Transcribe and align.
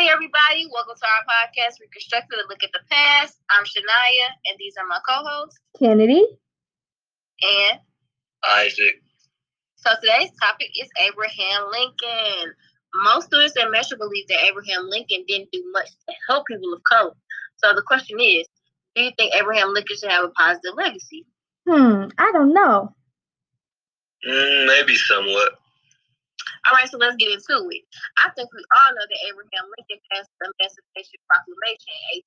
Hey, 0.00 0.08
everybody. 0.08 0.66
Welcome 0.72 0.96
to 0.96 1.06
our 1.06 1.24
podcast, 1.28 1.78
Reconstructed 1.78 2.38
a 2.38 2.48
Look 2.48 2.64
at 2.64 2.70
the 2.72 2.80
Past. 2.90 3.36
I'm 3.50 3.64
Shania, 3.64 4.28
and 4.46 4.56
these 4.58 4.72
are 4.80 4.86
my 4.86 4.98
co 5.06 5.22
hosts, 5.22 5.58
Kennedy 5.78 6.24
and 7.42 7.78
Isaac. 8.42 9.02
So 9.76 9.90
today's 10.00 10.30
topic 10.40 10.68
is 10.80 10.88
Abraham 11.06 11.68
Lincoln. 11.70 12.54
Most 13.04 13.26
students 13.26 13.58
at 13.58 13.70
Metro 13.70 13.98
believe 13.98 14.26
that 14.28 14.42
Abraham 14.48 14.88
Lincoln 14.88 15.26
didn't 15.28 15.52
do 15.52 15.62
much 15.70 15.90
to 16.08 16.14
help 16.30 16.46
people 16.46 16.72
of 16.72 16.80
color. 16.90 17.12
So 17.58 17.74
the 17.74 17.82
question 17.86 18.18
is, 18.20 18.46
do 18.96 19.02
you 19.02 19.10
think 19.18 19.34
Abraham 19.34 19.74
Lincoln 19.74 19.98
should 19.98 20.10
have 20.10 20.24
a 20.24 20.30
positive 20.30 20.76
legacy? 20.78 21.26
Hmm, 21.68 22.08
I 22.16 22.32
don't 22.32 22.54
know. 22.54 22.94
Mm, 24.26 24.66
maybe 24.66 24.94
somewhat. 24.94 25.59
All 26.70 26.78
right, 26.78 26.86
so 26.88 26.98
let's 26.98 27.16
get 27.18 27.34
into 27.34 27.66
it. 27.74 27.82
I 28.22 28.30
think 28.38 28.46
we 28.54 28.62
all 28.62 28.94
know 28.94 29.02
that 29.02 29.20
Abraham 29.26 29.66
Lincoln 29.74 29.98
passed 30.06 30.30
the 30.38 30.54
Emancipation 30.54 31.18
Proclamation 31.26 31.90
in 32.14 32.22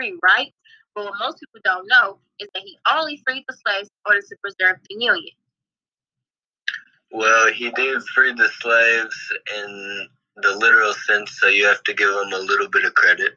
1863, 0.00 0.16
right? 0.24 0.48
But 0.96 1.12
what 1.12 1.20
most 1.20 1.44
people 1.44 1.60
don't 1.60 1.84
know 1.84 2.16
is 2.40 2.48
that 2.56 2.64
he 2.64 2.80
only 2.88 3.20
freed 3.20 3.44
the 3.44 3.52
slaves 3.52 3.92
in 3.92 4.00
order 4.08 4.24
to 4.24 4.34
preserve 4.40 4.80
the 4.88 4.96
Union. 4.96 5.36
Well, 7.12 7.52
he 7.52 7.68
did 7.76 8.00
free 8.16 8.32
the 8.32 8.48
slaves 8.48 9.16
in 9.60 10.08
the 10.40 10.56
literal 10.56 10.96
sense, 11.04 11.36
so 11.36 11.48
you 11.52 11.68
have 11.68 11.84
to 11.84 11.92
give 11.92 12.08
him 12.08 12.32
a 12.32 12.40
little 12.48 12.72
bit 12.72 12.88
of 12.88 12.94
credit. 12.94 13.36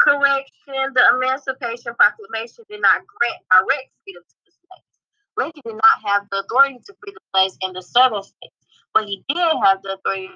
Correction, 0.00 0.96
the 0.96 1.04
Emancipation 1.12 1.92
Proclamation 2.00 2.64
did 2.72 2.80
not 2.80 3.04
grant 3.04 3.44
direct 3.52 3.92
freedom 4.00 4.24
to 4.24 4.36
the 4.48 4.52
slaves. 4.64 4.92
Lincoln 5.36 5.62
did 5.68 5.76
not 5.76 6.00
have 6.08 6.24
the 6.32 6.40
authority 6.40 6.80
to 6.88 6.96
free 7.04 7.12
the 7.12 7.20
slaves 7.36 7.58
in 7.60 7.72
the 7.76 7.82
southern 7.84 8.24
states 8.24 8.63
but 8.94 9.06
he 9.06 9.24
did 9.28 9.38
have 9.64 9.82
the 9.82 9.94
authority 9.94 10.30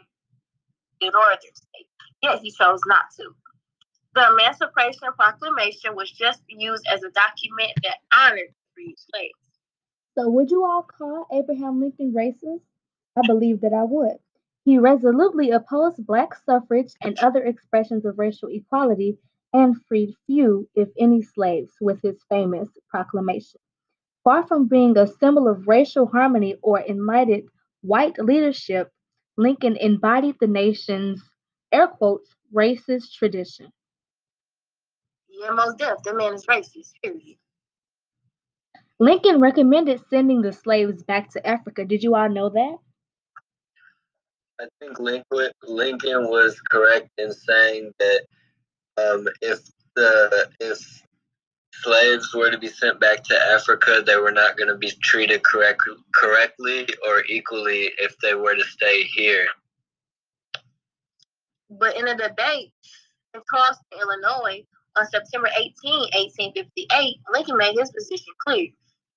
in 1.00 1.10
northern 1.12 1.38
states, 1.40 1.90
yet 2.22 2.40
he 2.40 2.50
chose 2.50 2.80
not 2.86 3.04
to. 3.16 3.30
The 4.14 4.26
Emancipation 4.32 5.09
Proclamation 5.16 5.95
was 5.95 6.10
just 6.10 6.42
used 6.48 6.84
as 6.92 7.02
a 7.02 7.10
document 7.10 7.73
that 7.84 7.98
honored 8.18 8.52
free 8.74 8.96
slaves. 8.98 9.38
So, 10.16 10.28
would 10.28 10.50
you 10.50 10.65
all 10.65 10.82
call 10.82 11.28
Abraham 11.32 11.80
Lincoln 11.80 12.12
racist? 12.12 12.62
I 13.16 13.26
believe 13.26 13.60
that 13.60 13.73
I 13.73 13.84
would. 13.84 14.16
He 14.65 14.78
resolutely 14.78 15.50
opposed 15.52 16.04
black 16.04 16.34
suffrage 16.45 16.93
and 17.00 17.18
other 17.20 17.45
expressions 17.45 18.04
of 18.04 18.18
racial 18.18 18.48
equality 18.50 19.18
and 19.52 19.76
freed 19.87 20.15
few, 20.26 20.68
if 20.74 20.88
any, 20.98 21.22
slaves 21.22 21.72
with 21.80 22.02
his 22.02 22.22
famous 22.28 22.68
proclamation. 22.90 23.60
Far 24.24 24.46
from 24.46 24.66
being 24.66 24.98
a 24.98 25.06
symbol 25.06 25.48
of 25.48 25.68
racial 25.68 26.06
harmony 26.06 26.56
or 26.60 26.80
enlightened 26.80 27.48
white 27.88 28.18
leadership, 28.18 28.90
Lincoln 29.36 29.76
embodied 29.76 30.36
the 30.40 30.46
nation's, 30.46 31.22
air 31.72 31.88
quotes, 31.88 32.28
racist 32.54 33.12
tradition. 33.18 33.72
Yeah, 35.28 35.50
most 35.50 35.78
deaf. 35.78 36.02
That 36.04 36.16
man 36.16 36.34
is 36.34 36.44
racist, 36.46 36.92
period. 37.02 37.38
Lincoln 39.00 39.40
recommended 39.40 40.02
sending 40.10 40.42
the 40.42 40.52
slaves 40.52 41.02
back 41.02 41.30
to 41.30 41.46
Africa. 41.46 41.84
Did 41.84 42.02
you 42.02 42.14
all 42.14 42.28
know 42.28 42.48
that? 42.48 42.76
I 44.60 44.66
think 44.80 44.98
Lincoln, 44.98 45.52
Lincoln 45.62 46.28
was 46.28 46.60
correct 46.68 47.09
in 47.16 47.32
saying 47.32 47.92
that 48.00 48.20
um, 48.96 49.28
if 49.40 49.60
the 49.94 50.50
if 50.59 51.02
slaves 51.82 52.34
were 52.34 52.51
to 52.51 52.59
be 52.59 52.68
sent 52.68 53.01
back 53.01 53.23
to 53.24 53.37
Africa, 53.52 54.02
they 54.04 54.16
were 54.16 54.32
not 54.32 54.57
going 54.57 54.68
to 54.68 54.76
be 54.76 54.93
treated 55.02 55.43
correct, 55.45 55.82
correctly 56.15 56.87
or 57.07 57.24
equally 57.29 57.90
if 57.98 58.16
they 58.18 58.34
were 58.34 58.54
to 58.54 58.65
stay 58.65 59.02
here. 59.02 59.46
But 61.71 61.96
in 61.96 62.09
a 62.09 62.16
debate 62.16 62.73
in 63.34 63.40
Charleston, 63.52 63.99
Illinois, 64.00 64.65
on 64.97 65.06
September 65.06 65.49
18, 65.56 65.72
1858, 65.84 67.16
Lincoln 67.32 67.56
made 67.56 67.78
his 67.78 67.93
position 67.93 68.33
clear. 68.47 68.69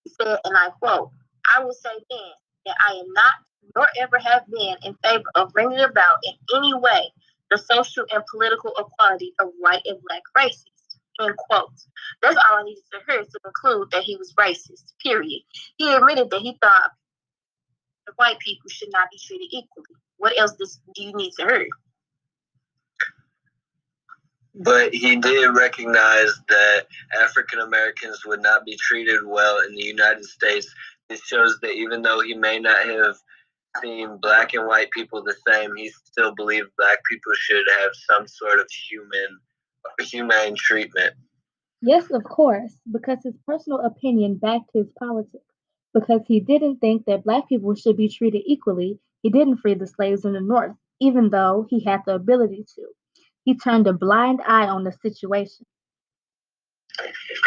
He 0.04 0.12
said, 0.20 0.38
and 0.44 0.56
I 0.56 0.70
quote, 0.70 1.12
I 1.56 1.64
will 1.64 1.74
say 1.74 1.90
then 2.10 2.32
that 2.66 2.76
I 2.88 2.94
am 2.94 3.12
not, 3.14 3.34
nor 3.76 3.88
ever 4.00 4.20
have 4.20 4.46
been, 4.48 4.76
in 4.84 4.96
favor 5.04 5.30
of 5.36 5.54
bringing 5.54 5.80
about 5.80 6.18
in 6.24 6.34
any 6.56 6.74
way 6.74 7.12
the 7.50 7.58
social 7.58 8.06
and 8.12 8.24
political 8.32 8.74
equality 8.78 9.34
of 9.40 9.50
white 9.60 9.82
and 9.86 9.98
black 10.08 10.24
races. 10.36 10.71
End 11.22 11.36
quote. 11.38 11.72
That's 12.22 12.38
all 12.38 12.60
I 12.60 12.64
needed 12.64 12.84
to 12.92 13.00
hear 13.08 13.22
to 13.22 13.40
conclude 13.44 13.92
that 13.92 14.04
he 14.04 14.16
was 14.16 14.34
racist, 14.40 14.94
period. 15.04 15.42
He 15.78 15.94
admitted 15.94 16.30
that 16.32 16.42
he 16.42 16.58
thought 16.62 16.92
the 18.08 18.14
white 18.16 18.40
people 18.40 18.70
should 18.70 18.90
not 18.92 19.10
be 19.12 19.20
treated 19.26 19.48
equally. 19.52 19.96
What 20.18 20.38
else 20.38 20.54
does, 20.54 20.80
do 20.96 21.04
you 21.04 21.14
need 21.16 21.32
to 21.40 21.46
hear? 21.46 21.68
But 24.54 24.94
he 24.94 25.16
did 25.16 25.48
recognize 25.56 26.34
that 26.50 26.86
African 27.22 27.60
Americans 27.60 28.26
would 28.26 28.42
not 28.42 28.66
be 28.66 28.78
treated 28.78 29.26
well 29.26 29.60
in 29.60 29.76
the 29.76 29.84
United 29.84 30.26
States. 30.26 30.68
It 31.10 31.20
shows 31.20 31.58
that 31.62 31.74
even 31.74 32.02
though 32.02 32.22
he 32.22 32.34
may 32.34 32.60
not 32.60 32.86
have 32.86 33.16
seen 33.82 34.18
black 34.22 34.54
and 34.54 34.68
white 34.68 34.92
people 34.92 35.24
the 35.24 35.36
same, 35.48 35.76
he 35.76 35.90
still 36.06 36.36
believed 36.36 36.70
black 36.78 37.00
people 37.10 37.32
should 37.36 37.64
have 37.80 37.92
some 38.10 38.28
sort 38.28 38.60
of 38.60 38.68
human 38.90 39.40
humane 40.00 40.56
treatment. 40.58 41.14
Yes, 41.82 42.12
of 42.12 42.24
course, 42.24 42.74
because 42.92 43.20
his 43.24 43.36
personal 43.48 43.80
opinion 43.80 44.38
backed 44.38 44.70
his 44.74 44.88
politics. 45.00 45.44
Because 45.94 46.22
he 46.28 46.40
didn't 46.40 46.78
think 46.78 47.06
that 47.06 47.24
black 47.24 47.50
people 47.50 47.76
should 47.76 47.98
be 47.98 48.08
treated 48.08 48.44
equally, 48.46 49.00
he 49.24 49.30
didn't 49.30 49.58
free 49.58 49.74
the 49.74 49.88
slaves 49.88 50.24
in 50.24 50.34
the 50.34 50.42
North, 50.42 50.76
even 51.00 51.30
though 51.30 51.66
he 51.70 51.84
had 51.84 52.02
the 52.06 52.16
ability 52.16 52.66
to. 52.76 52.88
He 53.44 53.58
turned 53.58 53.88
a 53.88 53.94
blind 53.94 54.42
eye 54.48 54.68
on 54.68 54.84
the 54.84 54.92
situation. 54.92 55.66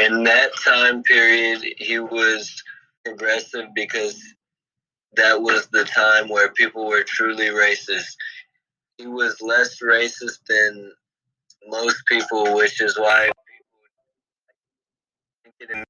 In 0.01 0.25
that 0.25 0.51
time 0.65 1.03
period, 1.05 1.65
he 1.79 1.99
was 2.01 2.63
progressive 3.05 3.67
because 3.75 4.21
that 5.17 5.41
was 5.41 5.69
the 5.69 5.85
time 5.85 6.29
where 6.29 6.51
people 6.53 6.87
were 6.87 7.05
truly 7.05 7.47
racist. 7.47 8.17
He 8.99 9.07
was 9.07 9.41
less 9.41 9.81
racist 9.81 10.41
than 10.49 10.93
most 11.69 12.03
people, 12.07 12.55
which 12.55 12.81
is 12.81 12.99
why 12.99 13.31
people 15.59 15.83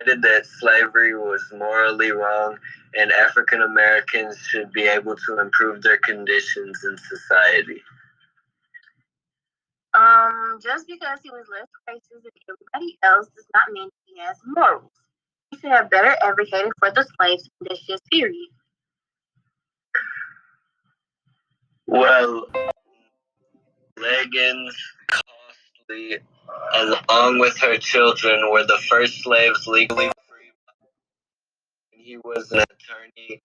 admitted 0.00 0.22
that 0.22 0.46
slavery 0.46 1.14
was 1.14 1.42
morally 1.56 2.10
wrong 2.10 2.58
and 2.96 3.12
African 3.12 3.62
Americans 3.62 4.38
should 4.38 4.72
be 4.72 4.82
able 4.82 5.16
to 5.16 5.38
improve 5.38 5.82
their 5.82 5.98
conditions 5.98 6.84
in 6.84 6.96
society. 6.98 7.82
Um, 9.92 10.58
just 10.62 10.86
because 10.86 11.18
he 11.22 11.30
was 11.30 11.46
less 11.50 11.66
racist 11.88 12.22
than 12.22 12.30
everybody 12.48 12.98
else 13.02 13.26
does 13.34 13.46
not 13.52 13.72
mean 13.72 13.88
he 14.06 14.20
has 14.20 14.36
morals. 14.46 14.90
He 15.50 15.58
should 15.58 15.70
have 15.70 15.90
better 15.90 16.16
advocated 16.22 16.72
for 16.78 16.92
the 16.92 17.04
slaves' 17.16 17.50
in 17.60 17.66
conditions, 17.66 18.00
period. 18.10 18.48
Well, 21.86 22.46
leggings, 24.00 24.76
costly, 25.10 26.18
along 26.74 27.38
with 27.38 27.56
her 27.58 27.76
children, 27.78 28.50
were 28.50 28.66
the 28.66 28.78
first 28.88 29.22
slaves 29.22 29.66
legally 29.66 30.10
free. 30.28 30.52
He 31.90 32.16
was 32.18 32.50
an 32.52 32.60
attorney 32.60 33.42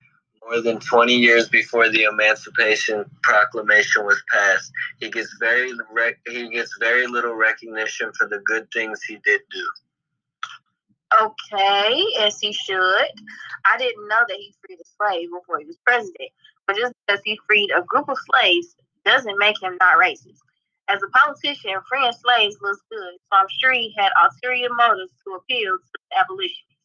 more 0.47 0.61
than 0.61 0.79
20 0.79 1.13
years 1.13 1.49
before 1.49 1.89
the 1.89 2.03
Emancipation 2.03 3.05
Proclamation 3.23 4.05
was 4.05 4.21
passed. 4.31 4.71
He 4.99 5.09
gets 5.09 5.35
very 5.39 5.71
rec- 5.91 6.19
he 6.27 6.49
gets 6.49 6.75
very 6.79 7.07
little 7.07 7.33
recognition 7.33 8.11
for 8.17 8.27
the 8.27 8.39
good 8.45 8.67
things 8.71 9.01
he 9.03 9.17
did 9.25 9.41
do. 9.51 9.65
Okay, 11.21 12.03
as 12.19 12.39
he 12.39 12.51
should. 12.51 12.77
I 13.65 13.77
didn't 13.77 14.07
know 14.07 14.23
that 14.27 14.37
he 14.37 14.53
freed 14.61 14.79
a 14.79 14.85
slave 14.97 15.29
before 15.31 15.59
he 15.59 15.65
was 15.65 15.77
president, 15.85 16.29
but 16.67 16.75
just 16.75 16.93
because 17.07 17.21
he 17.23 17.39
freed 17.47 17.71
a 17.75 17.81
group 17.83 18.09
of 18.09 18.17
slaves 18.31 18.75
doesn't 19.05 19.37
make 19.37 19.61
him 19.61 19.77
not 19.79 19.97
racist. 19.97 20.39
As 20.87 21.01
a 21.01 21.09
politician, 21.09 21.73
freeing 21.89 22.13
slaves 22.13 22.57
looks 22.61 22.81
good, 22.91 23.13
so 23.21 23.37
I'm 23.37 23.47
sure 23.59 23.73
he 23.73 23.93
had 23.97 24.11
ulterior 24.21 24.69
motives 24.69 25.13
to 25.25 25.33
appeal 25.33 25.77
to 25.77 25.91
the 25.93 26.17
abolitionists. 26.19 26.75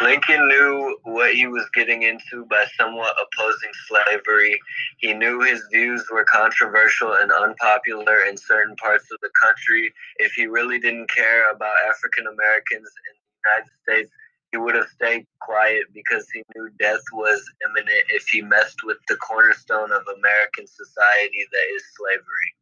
Lincoln 0.00 0.48
knew 0.48 0.96
what 1.02 1.34
he 1.34 1.46
was 1.46 1.68
getting 1.74 2.02
into 2.02 2.46
by 2.46 2.64
somewhat 2.78 3.16
opposing 3.20 3.70
slavery. 3.86 4.58
He 4.98 5.12
knew 5.12 5.40
his 5.40 5.62
views 5.72 6.06
were 6.10 6.24
controversial 6.24 7.14
and 7.14 7.30
unpopular 7.30 8.20
in 8.28 8.36
certain 8.36 8.76
parts 8.76 9.04
of 9.12 9.18
the 9.20 9.30
country. 9.40 9.92
If 10.16 10.32
he 10.32 10.46
really 10.46 10.78
didn't 10.78 11.10
care 11.10 11.50
about 11.50 11.74
African 11.88 12.26
Americans 12.26 12.88
in 12.88 13.14
the 13.14 13.50
United 13.50 13.70
States, 13.82 14.12
he 14.52 14.58
would 14.58 14.74
have 14.74 14.88
stayed 14.88 15.26
quiet 15.40 15.84
because 15.94 16.26
he 16.32 16.42
knew 16.54 16.70
death 16.78 17.02
was 17.12 17.42
imminent 17.68 18.04
if 18.08 18.26
he 18.28 18.42
messed 18.42 18.82
with 18.84 18.98
the 19.08 19.16
cornerstone 19.16 19.92
of 19.92 20.02
American 20.18 20.66
society 20.66 21.46
that 21.52 21.66
is 21.74 21.84
slavery. 21.96 22.54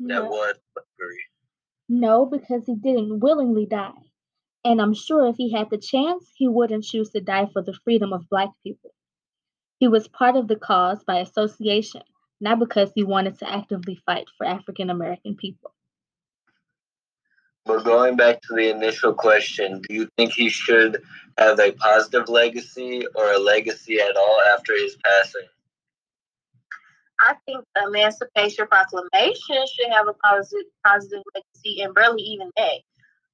No. 0.00 0.22
That 0.22 0.30
was 0.30 0.54
slavery. 0.74 1.24
No, 1.88 2.26
because 2.26 2.64
he 2.66 2.74
didn't 2.74 3.20
willingly 3.20 3.66
die. 3.66 3.92
And 4.64 4.80
I'm 4.80 4.94
sure 4.94 5.26
if 5.26 5.36
he 5.36 5.52
had 5.52 5.70
the 5.70 5.78
chance, 5.78 6.30
he 6.34 6.48
wouldn't 6.48 6.84
choose 6.84 7.10
to 7.10 7.20
die 7.20 7.48
for 7.52 7.62
the 7.62 7.76
freedom 7.84 8.12
of 8.12 8.28
black 8.28 8.50
people. 8.62 8.94
He 9.78 9.88
was 9.88 10.08
part 10.08 10.36
of 10.36 10.48
the 10.48 10.56
cause 10.56 11.02
by 11.04 11.18
association, 11.18 12.02
not 12.40 12.60
because 12.60 12.92
he 12.94 13.02
wanted 13.02 13.38
to 13.40 13.50
actively 13.50 14.00
fight 14.06 14.28
for 14.38 14.46
African 14.46 14.90
American 14.90 15.36
people. 15.36 15.74
But 17.64 17.84
going 17.84 18.16
back 18.16 18.40
to 18.42 18.54
the 18.54 18.70
initial 18.70 19.14
question, 19.14 19.80
do 19.88 19.94
you 19.94 20.08
think 20.16 20.32
he 20.32 20.48
should 20.48 21.02
have 21.38 21.60
a 21.60 21.72
positive 21.72 22.28
legacy 22.28 23.04
or 23.14 23.32
a 23.32 23.38
legacy 23.38 24.00
at 24.00 24.16
all 24.16 24.40
after 24.52 24.72
his 24.74 24.96
passing? 25.04 25.46
I 27.20 27.34
think 27.46 27.64
the 27.74 27.86
Emancipation 27.86 28.66
Proclamation 28.66 29.64
should 29.66 29.92
have 29.92 30.08
a 30.08 30.14
positive, 30.14 30.66
positive 30.84 31.22
legacy, 31.34 31.82
and 31.82 31.94
barely 31.94 32.22
even 32.22 32.50
that. 32.56 32.80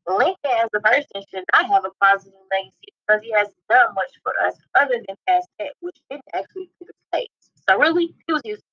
Lincoln, 0.06 0.36
as 0.44 0.68
a 0.74 0.80
person, 0.80 1.22
should 1.30 1.44
not 1.52 1.66
have 1.66 1.84
a 1.84 1.90
positive 2.04 2.38
legacy 2.50 2.92
because 3.06 3.22
he 3.22 3.32
hasn't 3.32 3.56
done 3.68 3.94
much 3.94 4.10
for 4.22 4.32
us 4.46 4.54
other 4.78 5.02
than 5.06 5.16
pass 5.26 5.44
that, 5.58 5.72
which 5.80 5.96
didn't 6.10 6.24
actually 6.34 6.70
the 6.80 6.92
states. 7.12 7.50
So 7.68 7.78
really, 7.78 8.14
he 8.26 8.32
was 8.32 8.42
useless. 8.44 8.67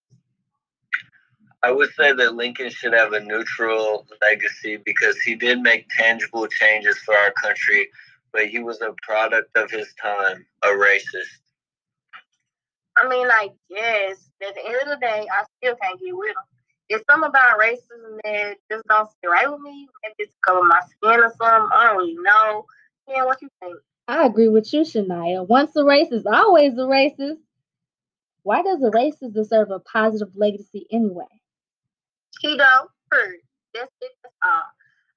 I 1.65 1.71
would 1.71 1.89
say 1.95 2.13
that 2.13 2.35
Lincoln 2.35 2.69
should 2.69 2.93
have 2.93 3.13
a 3.13 3.19
neutral 3.19 4.05
legacy 4.21 4.77
because 4.77 5.19
he 5.21 5.33
did 5.33 5.61
make 5.61 5.87
tangible 5.97 6.45
changes 6.45 6.95
for 6.99 7.15
our 7.15 7.31
country, 7.31 7.89
but 8.31 8.49
he 8.49 8.59
was 8.59 8.79
a 8.81 8.93
product 9.01 9.57
of 9.57 9.71
his 9.71 9.91
time, 9.99 10.45
a 10.63 10.67
racist. 10.67 11.41
I 13.01 13.07
mean, 13.07 13.27
I 13.31 13.49
guess 13.67 14.29
at 14.47 14.53
the 14.53 14.63
end 14.63 14.75
of 14.83 14.89
the 14.89 14.97
day, 15.01 15.25
I 15.31 15.43
still 15.57 15.75
can't 15.81 15.99
get 15.99 16.15
with 16.15 16.29
him. 16.29 16.35
It's 16.89 17.03
something 17.09 17.29
about 17.29 17.59
racism 17.59 18.19
that 18.23 18.57
just 18.71 18.85
don't 18.87 19.09
sit 19.09 19.27
right 19.27 19.49
with 19.49 19.61
me. 19.61 19.87
Maybe 20.03 20.13
it's 20.19 20.35
color 20.45 20.61
my 20.67 20.79
skin 20.81 21.19
or 21.19 21.33
something. 21.35 21.69
I 21.73 21.87
don't 21.87 21.97
really 21.97 22.17
know. 22.21 22.65
Yeah, 23.07 23.25
what 23.25 23.41
you 23.41 23.49
think? 23.59 23.77
I 24.07 24.27
agree 24.27 24.49
with 24.49 24.71
you, 24.71 24.81
Shania. 24.81 25.47
Once 25.47 25.75
a 25.75 25.79
racist, 25.79 26.27
always 26.31 26.73
a 26.73 26.81
racist. 26.81 27.39
Why 28.43 28.61
does 28.61 28.83
a 28.83 28.91
racist 28.91 29.33
deserve 29.33 29.71
a 29.71 29.79
positive 29.79 30.35
legacy 30.35 30.85
anyway? 30.91 31.25
He 32.45 32.57
don't. 32.57 32.91
That's 33.73 33.91
it. 34.01 34.11
All. 34.43 34.51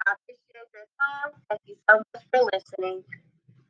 I 0.07 0.15
appreciate 0.15 0.71
your 0.75 0.87
time. 0.99 1.33
Thank 1.51 1.63
you 1.67 1.77
so 1.91 1.99
much 1.99 2.25
for 2.33 2.51
listening. 2.53 3.05